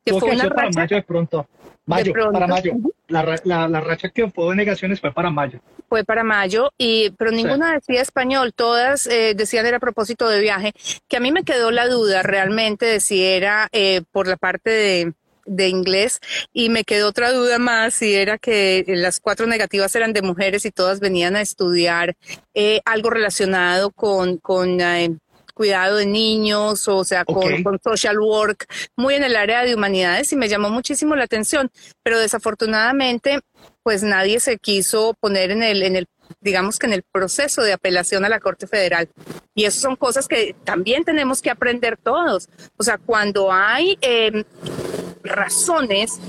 [0.05, 1.47] Que fue una ser para racha, mayo de pronto.
[1.89, 2.73] Mayo, para mayo.
[3.07, 5.59] La, la, la racha que fue de negaciones fue para mayo.
[5.89, 10.39] fue para mayo, y, pero ninguna decía español, todas eh, decían era a propósito de
[10.39, 10.73] viaje,
[11.07, 14.69] que a mí me quedó la duda realmente de si era eh, por la parte
[14.69, 15.13] de,
[15.47, 16.19] de inglés
[16.53, 20.65] y me quedó otra duda más si era que las cuatro negativas eran de mujeres
[20.65, 22.15] y todas venían a estudiar
[22.53, 25.17] eh, algo relacionado con, con eh,
[25.59, 27.43] cuidado de niños, o sea, con,
[27.83, 31.69] social work, muy en el área de humanidades y me llamó muchísimo la atención,
[32.01, 33.41] pero desafortunadamente
[33.83, 36.07] pues nadie se quiso poner en el, en el,
[36.39, 39.09] digamos que en el proceso de apelación a la Corte Federal.
[39.53, 42.47] Y eso son cosas que también tenemos que aprender todos.
[42.77, 44.45] O sea, cuando hay eh,
[45.23, 46.19] razones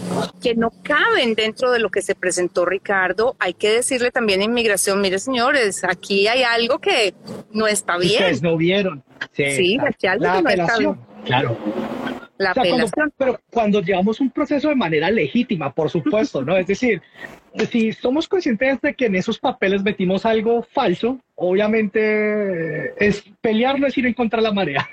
[0.43, 4.45] que no caben dentro de lo que se presentó Ricardo, hay que decirle también a
[4.45, 7.15] inmigración, mire señores, aquí hay algo que
[7.53, 8.15] no está bien.
[8.15, 9.03] Ustedes no vieron.
[9.33, 9.87] Sí, exacto.
[9.95, 10.97] aquí algo la que no está bien.
[11.25, 11.57] Claro.
[12.39, 13.13] La O sea, cuando- apelación.
[13.19, 16.57] pero cuando llevamos un proceso de manera legítima, por supuesto, ¿no?
[16.57, 17.03] Es decir,
[17.71, 23.87] si somos conscientes de que en esos papeles metimos algo falso, obviamente es pelear, no
[23.87, 24.89] es ir en contra de la marea.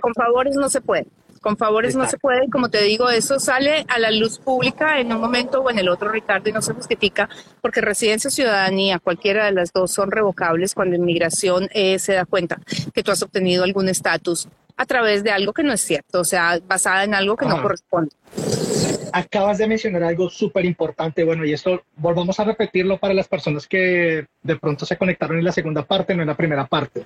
[0.00, 1.06] con favores no se puede.
[1.40, 2.50] Con favores no se puede.
[2.50, 5.88] Como te digo, eso sale a la luz pública en un momento o en el
[5.88, 7.28] otro, Ricardo, y no se justifica
[7.62, 12.26] porque residencia o ciudadanía, cualquiera de las dos, son revocables cuando inmigración eh, se da
[12.26, 12.60] cuenta
[12.92, 16.24] que tú has obtenido algún estatus a través de algo que no es cierto, o
[16.24, 17.62] sea, basada en algo que no Ajá.
[17.62, 18.10] corresponde.
[19.12, 23.66] Acabas de mencionar algo súper importante, bueno, y esto volvamos a repetirlo para las personas
[23.66, 27.04] que de pronto se conectaron en la segunda parte, no en la primera parte.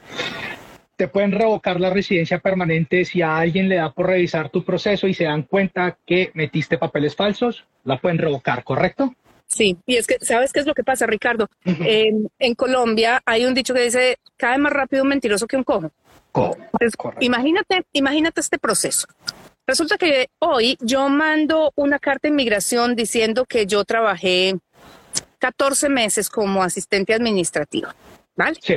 [0.96, 5.09] Te pueden revocar la residencia permanente si a alguien le da por revisar tu proceso
[5.09, 9.14] y se dan cuenta que metiste papeles falsos, la pueden revocar, ¿correcto?
[9.46, 11.48] Sí, y es que, ¿sabes qué es lo que pasa, Ricardo?
[11.64, 15.64] En, en Colombia hay un dicho que dice, cae más rápido un mentiroso que un
[15.64, 15.90] cojo.
[16.33, 19.07] Co- Entonces, imagínate, imagínate este proceso.
[19.66, 24.57] Resulta que hoy yo mando una carta de inmigración diciendo que yo trabajé
[25.38, 27.94] 14 meses como asistente administrativa,
[28.37, 28.57] ¿vale?
[28.61, 28.76] Sí,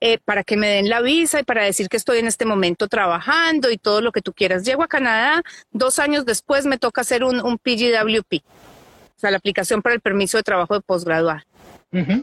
[0.00, 2.88] eh, para que me den la visa y para decir que estoy en este momento
[2.88, 4.64] trabajando y todo lo que tú quieras.
[4.64, 9.38] Llego a Canadá, dos años después me toca hacer un, un PGWP, o sea, la
[9.38, 11.40] aplicación para el permiso de trabajo de posgraduado.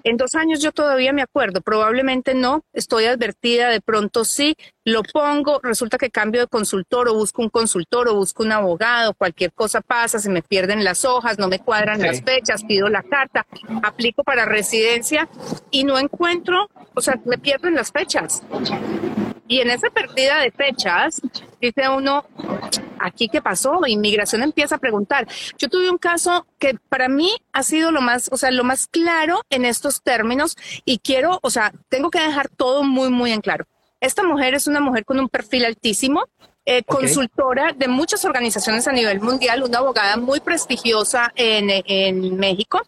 [0.04, 4.56] En dos años yo todavía me acuerdo, probablemente no, estoy advertida, de pronto sí,
[4.86, 9.14] lo pongo, resulta que cambio de consultor o busco un consultor o busco un abogado,
[9.14, 13.04] cualquier cosa pasa, se me pierden las hojas, no me cuadran las fechas, pido la
[13.04, 13.46] carta,
[13.82, 15.28] aplico para residencia
[15.72, 18.44] y no encuentro, o sea, me pierden las fechas.
[19.48, 21.22] Y en esa pérdida de fechas,
[21.60, 22.26] dice uno,
[23.00, 23.80] ¿aquí qué pasó?
[23.88, 25.28] Inmigración empieza a preguntar.
[25.58, 28.88] Yo tuve un caso que para mí ha sido lo más, o sea, lo más
[28.88, 33.42] claro en estos términos y quiero, o sea, tengo que dejar todo muy, muy en
[33.42, 33.66] claro.
[34.00, 36.26] Esta mujer es una mujer con un perfil altísimo,
[36.66, 42.82] eh, consultora de muchas organizaciones a nivel mundial, una abogada muy prestigiosa en, en México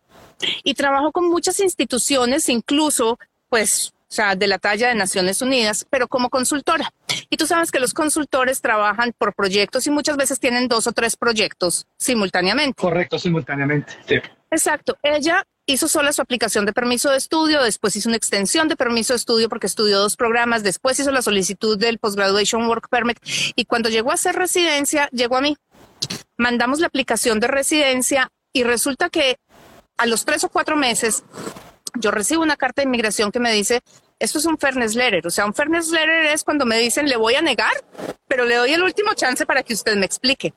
[0.63, 3.17] y trabajó con muchas instituciones, incluso
[3.49, 6.93] pues o sea, de la talla de Naciones Unidas, pero como consultora.
[7.29, 10.91] Y tú sabes que los consultores trabajan por proyectos y muchas veces tienen dos o
[10.91, 12.79] tres proyectos simultáneamente.
[12.79, 13.93] Correcto, simultáneamente.
[14.07, 14.15] Sí.
[14.51, 14.97] Exacto.
[15.01, 19.13] Ella hizo sola su aplicación de permiso de estudio, después hizo una extensión de permiso
[19.13, 23.17] de estudio porque estudió dos programas, después hizo la solicitud del Postgraduation Work Permit
[23.55, 25.57] y cuando llegó a hacer residencia, llegó a mí.
[26.37, 29.37] Mandamos la aplicación de residencia y resulta que
[29.97, 31.23] a los tres o cuatro meses
[31.97, 33.81] yo recibo una carta de inmigración que me dice,
[34.19, 35.25] esto es un fairness letter.
[35.27, 37.73] O sea, un fairness letter es cuando me dicen, le voy a negar,
[38.27, 40.53] pero le doy el último chance para que usted me explique.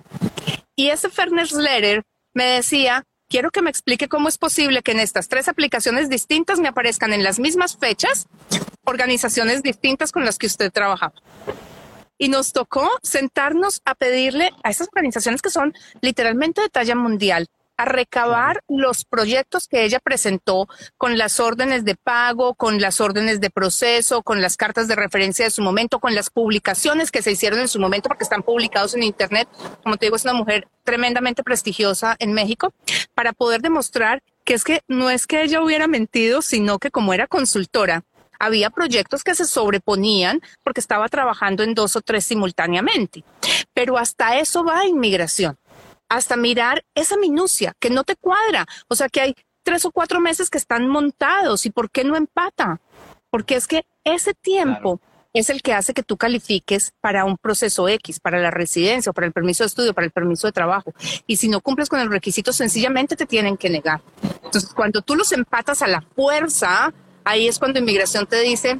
[0.76, 2.02] Y ese fairness letter
[2.34, 6.60] me decía, quiero que me explique cómo es posible que en estas tres aplicaciones distintas
[6.60, 8.26] me aparezcan en las mismas fechas
[8.84, 11.14] organizaciones distintas con las que usted trabajaba.
[12.16, 17.46] Y nos tocó sentarnos a pedirle a esas organizaciones que son literalmente de talla mundial,
[17.78, 23.40] a recabar los proyectos que ella presentó con las órdenes de pago, con las órdenes
[23.40, 27.30] de proceso, con las cartas de referencia de su momento, con las publicaciones que se
[27.30, 29.48] hicieron en su momento porque están publicados en Internet.
[29.84, 32.74] Como te digo, es una mujer tremendamente prestigiosa en México
[33.14, 37.14] para poder demostrar que es que no es que ella hubiera mentido, sino que como
[37.14, 38.02] era consultora,
[38.40, 43.22] había proyectos que se sobreponían porque estaba trabajando en dos o tres simultáneamente.
[43.72, 45.56] Pero hasta eso va inmigración
[46.08, 48.66] hasta mirar esa minucia que no te cuadra.
[48.88, 52.16] O sea, que hay tres o cuatro meses que están montados y por qué no
[52.16, 52.80] empata.
[53.30, 55.00] Porque es que ese tiempo
[55.34, 59.12] es el que hace que tú califiques para un proceso X, para la residencia o
[59.12, 60.92] para el permiso de estudio, para el permiso de trabajo.
[61.26, 64.00] Y si no cumples con el requisito, sencillamente te tienen que negar.
[64.42, 66.92] Entonces, cuando tú los empatas a la fuerza,
[67.24, 68.78] ahí es cuando inmigración te dice,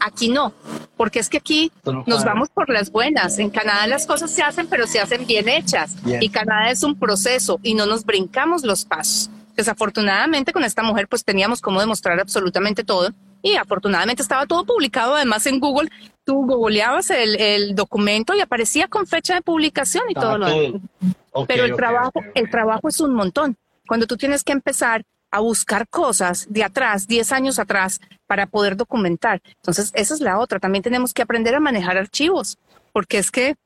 [0.00, 0.52] aquí no,
[0.96, 1.72] porque es que aquí
[2.06, 3.38] nos vamos por las buenas.
[3.38, 5.96] En Canadá las cosas se hacen, pero se hacen bien hechas.
[6.20, 9.30] Y Canadá es un proceso y no nos brincamos los pasos.
[9.56, 13.10] Desafortunadamente con esta mujer pues teníamos como demostrar absolutamente todo
[13.44, 15.90] y afortunadamente estaba todo publicado además en Google.
[16.24, 20.80] Tú googleabas el, documento y aparecía con fecha de publicación y todo lo demás.
[21.46, 23.56] Pero el trabajo, el trabajo es un montón.
[23.86, 25.04] Cuando tú tienes que empezar
[25.34, 29.40] a buscar cosas de atrás, 10 años atrás, para poder documentar.
[29.56, 30.60] Entonces, esa es la otra.
[30.60, 32.56] También tenemos que aprender a manejar archivos,
[32.92, 33.56] porque es que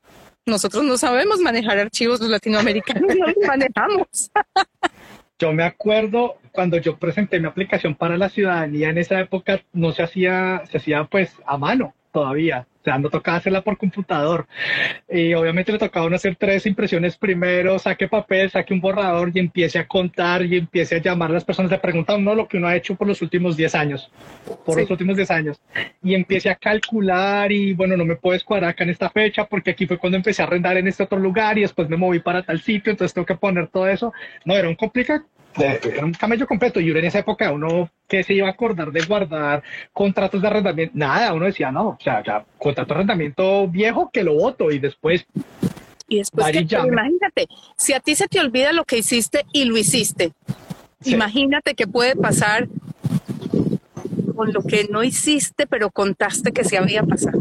[0.47, 4.31] nosotros no sabemos manejar archivos, los latinoamericanos no los manejamos.
[5.37, 9.93] Yo me acuerdo cuando yo presenté mi aplicación para la ciudadanía en esa época no
[9.93, 12.67] se hacía, se hacía pues a mano todavía.
[12.79, 14.47] O sea, no tocaba hacerla por computador.
[15.09, 19.39] Y obviamente le tocaba uno hacer tres impresiones primero, saque papel, saque un borrador y
[19.39, 21.71] empiece a contar y empiece a llamar a las personas.
[21.71, 24.09] Le pregunta uno lo que uno ha hecho por los últimos 10 años,
[24.65, 25.61] por los últimos 10 años.
[26.01, 29.71] Y empiece a calcular y bueno, no me puedes cuadrar acá en esta fecha porque
[29.71, 32.43] aquí fue cuando empecé a arrendar en este otro lugar y después me moví para
[32.43, 34.13] tal sitio, entonces tengo que poner todo eso.
[34.45, 35.25] No, era un complicado
[35.57, 36.79] era un camello completo.
[36.79, 39.63] Y en esa época uno que se iba a acordar de guardar
[39.93, 44.23] contratos de arrendamiento, nada, uno decía, no, o sea, ya contrato de arrendamiento viejo que
[44.23, 45.25] lo voto y después...
[46.11, 50.31] Y después, imagínate, si a ti se te olvida lo que hiciste y lo hiciste,
[51.05, 52.67] imagínate qué puede pasar
[54.35, 57.39] con lo que no hiciste, pero contaste que se había pasado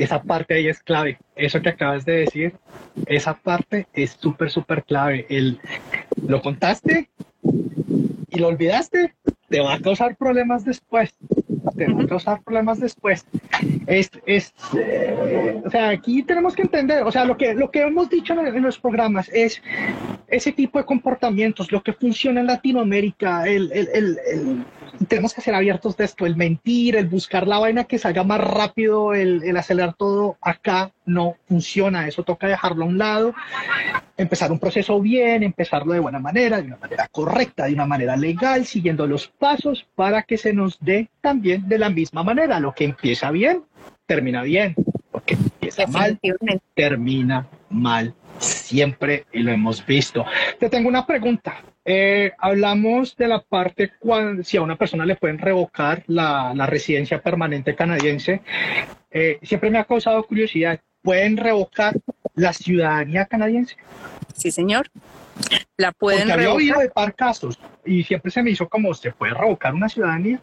[0.00, 1.18] esa parte ahí es clave.
[1.36, 2.54] Eso que acabas de decir,
[3.06, 5.26] esa parte es súper, súper clave.
[5.28, 5.60] El,
[6.26, 7.10] lo contaste
[7.42, 9.14] y lo olvidaste,
[9.48, 11.14] te va a causar problemas después.
[11.80, 13.24] Te va a causar problemas después.
[13.86, 17.80] Es, es eh, o sea, aquí tenemos que entender, o sea, lo que, lo que
[17.80, 19.62] hemos dicho en, los programas es,
[20.28, 24.64] ese tipo de comportamientos, lo que funciona en Latinoamérica, el, el, el,
[25.08, 28.42] tenemos que ser abiertos de esto, el mentir, el buscar la vaina que salga más
[28.42, 33.34] rápido, el, el acelerar todo, acá no funciona, eso toca dejarlo a un lado,
[34.20, 38.16] empezar un proceso bien, empezarlo de buena manera, de una manera correcta, de una manera
[38.16, 42.74] legal, siguiendo los pasos para que se nos dé también de la misma manera, lo
[42.74, 43.64] que empieza bien,
[44.04, 44.74] termina bien,
[45.10, 46.20] porque empieza mal,
[46.74, 50.26] termina mal siempre y lo hemos visto.
[50.58, 51.62] Te tengo una pregunta.
[51.82, 56.66] Eh, hablamos de la parte cuando si a una persona le pueden revocar la, la
[56.66, 58.42] residencia permanente canadiense.
[59.10, 60.78] Eh, siempre me ha causado curiosidad.
[61.02, 61.96] ¿Pueden revocar
[62.34, 63.76] la ciudadanía canadiense?
[64.34, 64.90] Sí, señor.
[65.76, 66.54] La pueden Porque revocar.
[66.54, 69.88] había oído de par casos y siempre se me hizo como, ¿se puede revocar una
[69.88, 70.40] ciudadanía?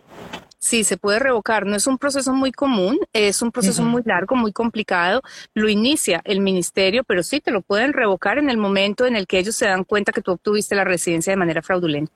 [0.60, 1.66] Sí, se puede revocar.
[1.66, 5.22] No es un proceso muy común, es un proceso muy largo, muy complicado.
[5.54, 9.28] Lo inicia el ministerio, pero sí te lo pueden revocar en el momento en el
[9.28, 12.12] que ellos se dan cuenta que tú obtuviste la residencia de manera fraudulenta.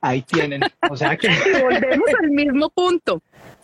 [0.00, 0.62] Ahí tienen.
[0.88, 1.28] O sea que.
[1.62, 3.22] Volvemos al mismo punto.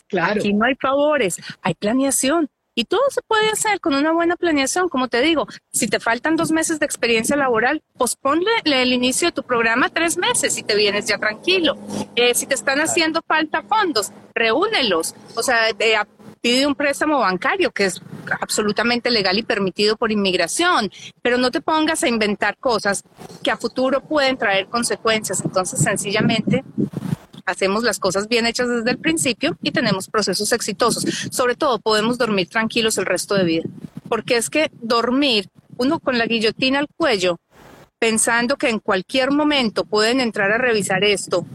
[0.08, 0.40] Claro.
[0.40, 2.48] Aquí no hay favores, hay planeación.
[2.78, 4.88] Y todo se puede hacer con una buena planeación.
[4.88, 9.32] Como te digo, si te faltan dos meses de experiencia laboral, posponle el inicio de
[9.32, 11.76] tu programa tres meses y te vienes ya tranquilo.
[12.14, 15.16] Eh, si te están haciendo falta fondos, reúnelos.
[15.34, 15.96] O sea, eh,
[16.40, 18.00] pide un préstamo bancario que es
[18.40, 20.88] absolutamente legal y permitido por inmigración,
[21.20, 23.02] pero no te pongas a inventar cosas
[23.42, 25.42] que a futuro pueden traer consecuencias.
[25.44, 26.62] Entonces, sencillamente,
[27.48, 31.04] hacemos las cosas bien hechas desde el principio y tenemos procesos exitosos.
[31.30, 33.64] Sobre todo podemos dormir tranquilos el resto de vida,
[34.08, 37.40] porque es que dormir uno con la guillotina al cuello,
[37.98, 41.46] pensando que en cualquier momento pueden entrar a revisar esto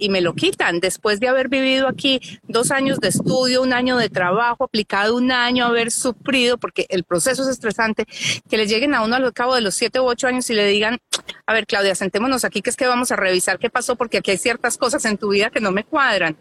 [0.00, 3.98] y me lo quitan después de haber vivido aquí dos años de estudio, un año
[3.98, 8.06] de trabajo, aplicado un año, haber sufrido, porque el proceso es estresante,
[8.48, 10.66] que le lleguen a uno al cabo de los siete u ocho años y le
[10.66, 10.98] digan,
[11.46, 14.30] a ver, Claudia, sentémonos aquí, que es que vamos a revisar qué pasó, porque aquí
[14.30, 16.36] hay ciertas cosas en tu vida que no me cuadran.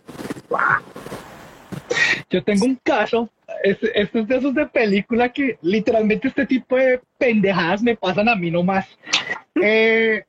[2.30, 3.30] Yo tengo un caso,
[3.64, 8.36] este es de esos de película que literalmente este tipo de pendejadas me pasan a
[8.36, 8.86] mí nomás.
[9.62, 10.24] Eh,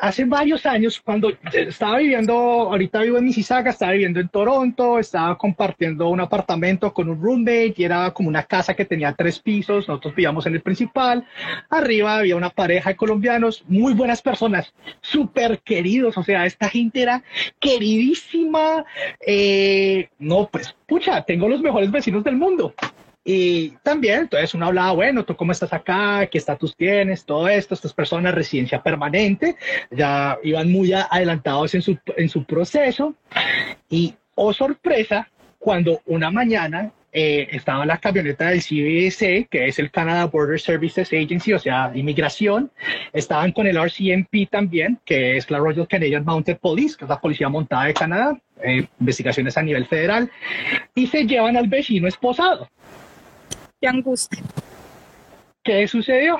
[0.00, 5.36] hace varios años, cuando estaba viviendo, ahorita vivo en Mississauga, estaba viviendo en Toronto, estaba
[5.36, 9.88] compartiendo un apartamento con un roommate y era como una casa que tenía tres pisos,
[9.88, 11.26] nosotros vivíamos en el principal,
[11.68, 17.02] arriba había una pareja de colombianos, muy buenas personas, súper queridos, o sea, esta gente
[17.02, 17.22] era
[17.58, 18.84] queridísima,
[19.26, 22.74] eh, no, pues, pucha, tengo los mejores vecinos del mundo.
[23.24, 26.26] Y también, entonces uno hablaba, bueno, ¿tú cómo estás acá?
[26.26, 27.24] ¿Qué estatus tienes?
[27.24, 29.56] Todo esto, estas personas, residencia permanente,
[29.90, 33.14] ya iban muy adelantados en su, en su proceso.
[33.90, 35.28] Y, oh sorpresa,
[35.58, 41.12] cuando una mañana eh, estaba la camioneta del CBSA, que es el Canada Border Services
[41.12, 42.70] Agency, o sea, inmigración.
[43.12, 47.20] Estaban con el RCMP también, que es la Royal Canadian Mounted Police, que es la
[47.20, 50.30] policía montada de Canadá, eh, investigaciones a nivel federal,
[50.94, 52.68] y se llevan al vecino esposado.
[53.80, 54.42] Qué angustia.
[55.62, 56.38] ¿Qué sucedió?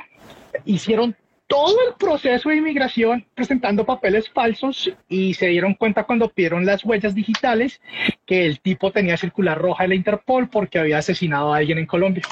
[0.64, 6.64] Hicieron todo el proceso de inmigración presentando papeles falsos y se dieron cuenta cuando pidieron
[6.64, 7.80] las huellas digitales
[8.26, 11.86] que el tipo tenía circular roja de la Interpol porque había asesinado a alguien en
[11.86, 12.22] Colombia.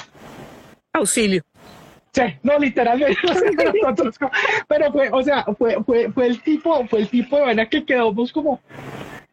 [0.93, 1.43] Auxilio.
[2.13, 3.17] Sí, no, literalmente.
[4.67, 7.83] pero fue, o sea, fue, fue, fue el tipo, fue el tipo de vaina que
[7.83, 8.61] quedamos como,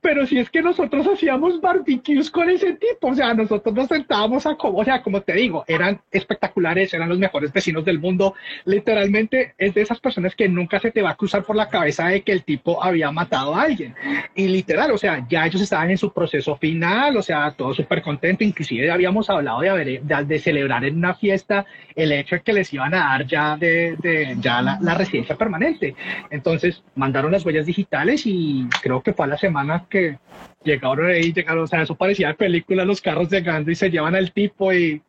[0.07, 4.47] pero si es que nosotros hacíamos barbecues con ese tipo, o sea, nosotros nos sentábamos
[4.47, 8.35] a como, o sea, como te digo, eran espectaculares, eran los mejores vecinos del mundo,
[8.67, 12.07] literalmente es de esas personas que nunca se te va a cruzar por la cabeza
[12.07, 13.97] de que el tipo había matado a alguien,
[14.37, 18.01] y literal, o sea, ya ellos estaban en su proceso final, o sea, todo súper
[18.01, 21.67] contento, inclusive habíamos hablado de, haber, de, de, celebrar en una fiesta
[21.97, 25.35] el hecho de que les iban a dar ya de, de ya la, la residencia
[25.35, 25.97] permanente,
[26.31, 30.19] entonces mandaron las huellas digitales y creo que fue a la semana que que
[30.65, 34.15] llegaron ahí, llegaron, o sea, eso parecía de película, los carros llegando y se llevan
[34.15, 35.01] al tipo y...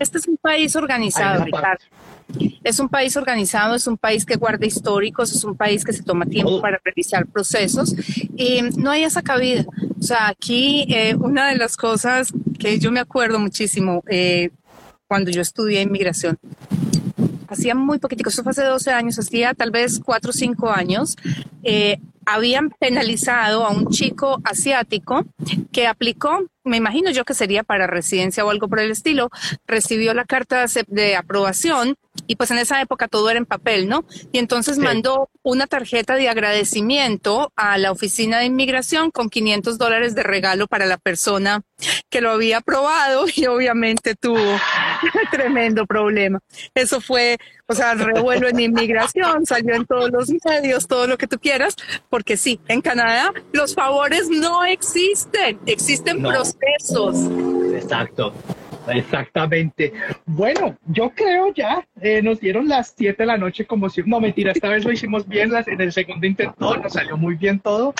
[0.00, 1.84] Este es un país organizado, Ricardo.
[2.64, 6.02] Es un país organizado, es un país que guarda históricos, es un país que se
[6.02, 7.94] toma tiempo para revisar procesos
[8.36, 9.64] y no hay esa cabida.
[9.98, 14.50] O sea, aquí eh, una de las cosas que yo me acuerdo muchísimo eh,
[15.06, 16.36] cuando yo estudié inmigración,
[17.48, 21.16] hacía muy poquitico, eso fue hace 12 años, hacía tal vez 4 o 5 años,
[21.62, 25.24] eh, habían penalizado a un chico asiático
[25.72, 29.30] que aplicó me imagino yo que sería para residencia o algo por el estilo,
[29.66, 31.96] recibió la carta de aprobación
[32.26, 34.04] y pues en esa época todo era en papel, ¿no?
[34.32, 40.14] Y entonces mandó una tarjeta de agradecimiento a la oficina de inmigración con 500 dólares
[40.14, 41.62] de regalo para la persona
[42.08, 44.40] que lo había aprobado y obviamente tuvo
[45.30, 46.40] tremendo problema.
[46.74, 51.28] Eso fue, o sea, revuelo en inmigración, salió en todos los medios, todo lo que
[51.28, 51.76] tú quieras,
[52.08, 56.55] porque sí, en Canadá los favores no existen, existen procesos.
[57.74, 58.32] Exacto.
[58.88, 59.92] Exactamente.
[60.26, 64.20] Bueno, yo creo ya, eh, nos dieron las 7 de la noche como si, no
[64.20, 67.58] mentira, esta vez lo hicimos bien, las, en el segundo intento nos salió muy bien
[67.60, 67.94] todo.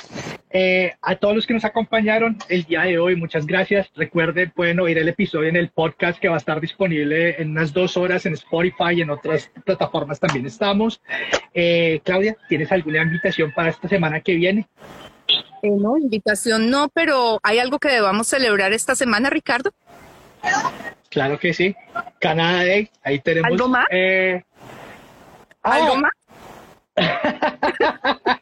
[0.50, 3.90] Eh, a todos los que nos acompañaron el día de hoy, muchas gracias.
[3.94, 7.72] Recuerden, pueden oír el episodio en el podcast que va a estar disponible en unas
[7.72, 11.02] dos horas en Spotify y en otras plataformas también estamos.
[11.52, 14.66] Eh, Claudia, ¿tienes alguna invitación para esta semana que viene?
[15.62, 19.70] No, invitación no, pero ¿hay algo que debamos celebrar esta semana, Ricardo?
[21.11, 21.74] Claro que sí.
[22.20, 23.53] Canadá Day, ahí tenemos.
[23.53, 23.87] ¿Algo más?
[23.91, 24.43] Eh,
[25.62, 26.01] ¿Algo ah.
[26.01, 26.12] más?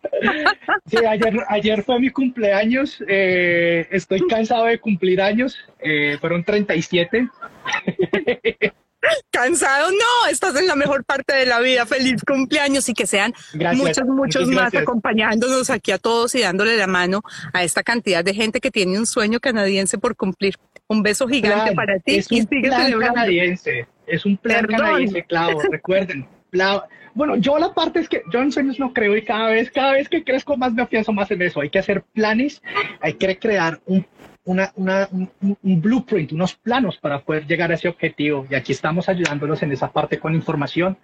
[0.87, 3.03] sí, ayer, ayer fue mi cumpleaños.
[3.09, 5.57] Eh, estoy cansado de cumplir años.
[5.81, 7.29] Eh, fueron 37.
[9.31, 11.87] Cansado, no, estás en la mejor parte de la vida.
[11.87, 13.35] Feliz cumpleaños y que sean
[13.75, 18.35] muchos, muchos más acompañándonos aquí a todos y dándole la mano a esta cantidad de
[18.35, 20.55] gente que tiene un sueño canadiense por cumplir.
[20.87, 22.17] Un beso gigante para ti.
[22.17, 23.87] Es un plan canadiense.
[24.07, 26.27] Es un plan canadiense, claro, recuerden.
[27.15, 29.93] Bueno, yo la parte es que yo en sueños no creo y cada vez, cada
[29.93, 31.61] vez que crezco más me afianzo más en eso.
[31.61, 32.61] Hay que hacer planes,
[33.01, 34.05] hay que crear un,
[34.45, 38.47] una, una, un, blueprint, unos planos para poder llegar a ese objetivo.
[38.51, 40.99] Y aquí estamos ayudándolos en esa parte con información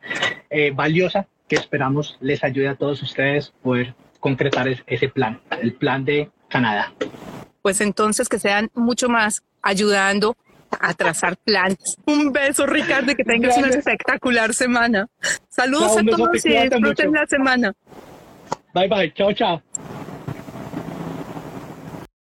[0.51, 6.05] eh, valiosa que esperamos les ayude a todos ustedes poder concretar ese plan, el plan
[6.05, 6.93] de Canadá.
[7.63, 10.37] Pues entonces que sean mucho más ayudando
[10.79, 11.97] a trazar planes.
[12.07, 15.09] Un beso, Ricardo, y que tengas una espectacular semana.
[15.49, 17.73] Saludos a todos y disfruten la semana.
[18.73, 19.63] Bye bye, chao, chao.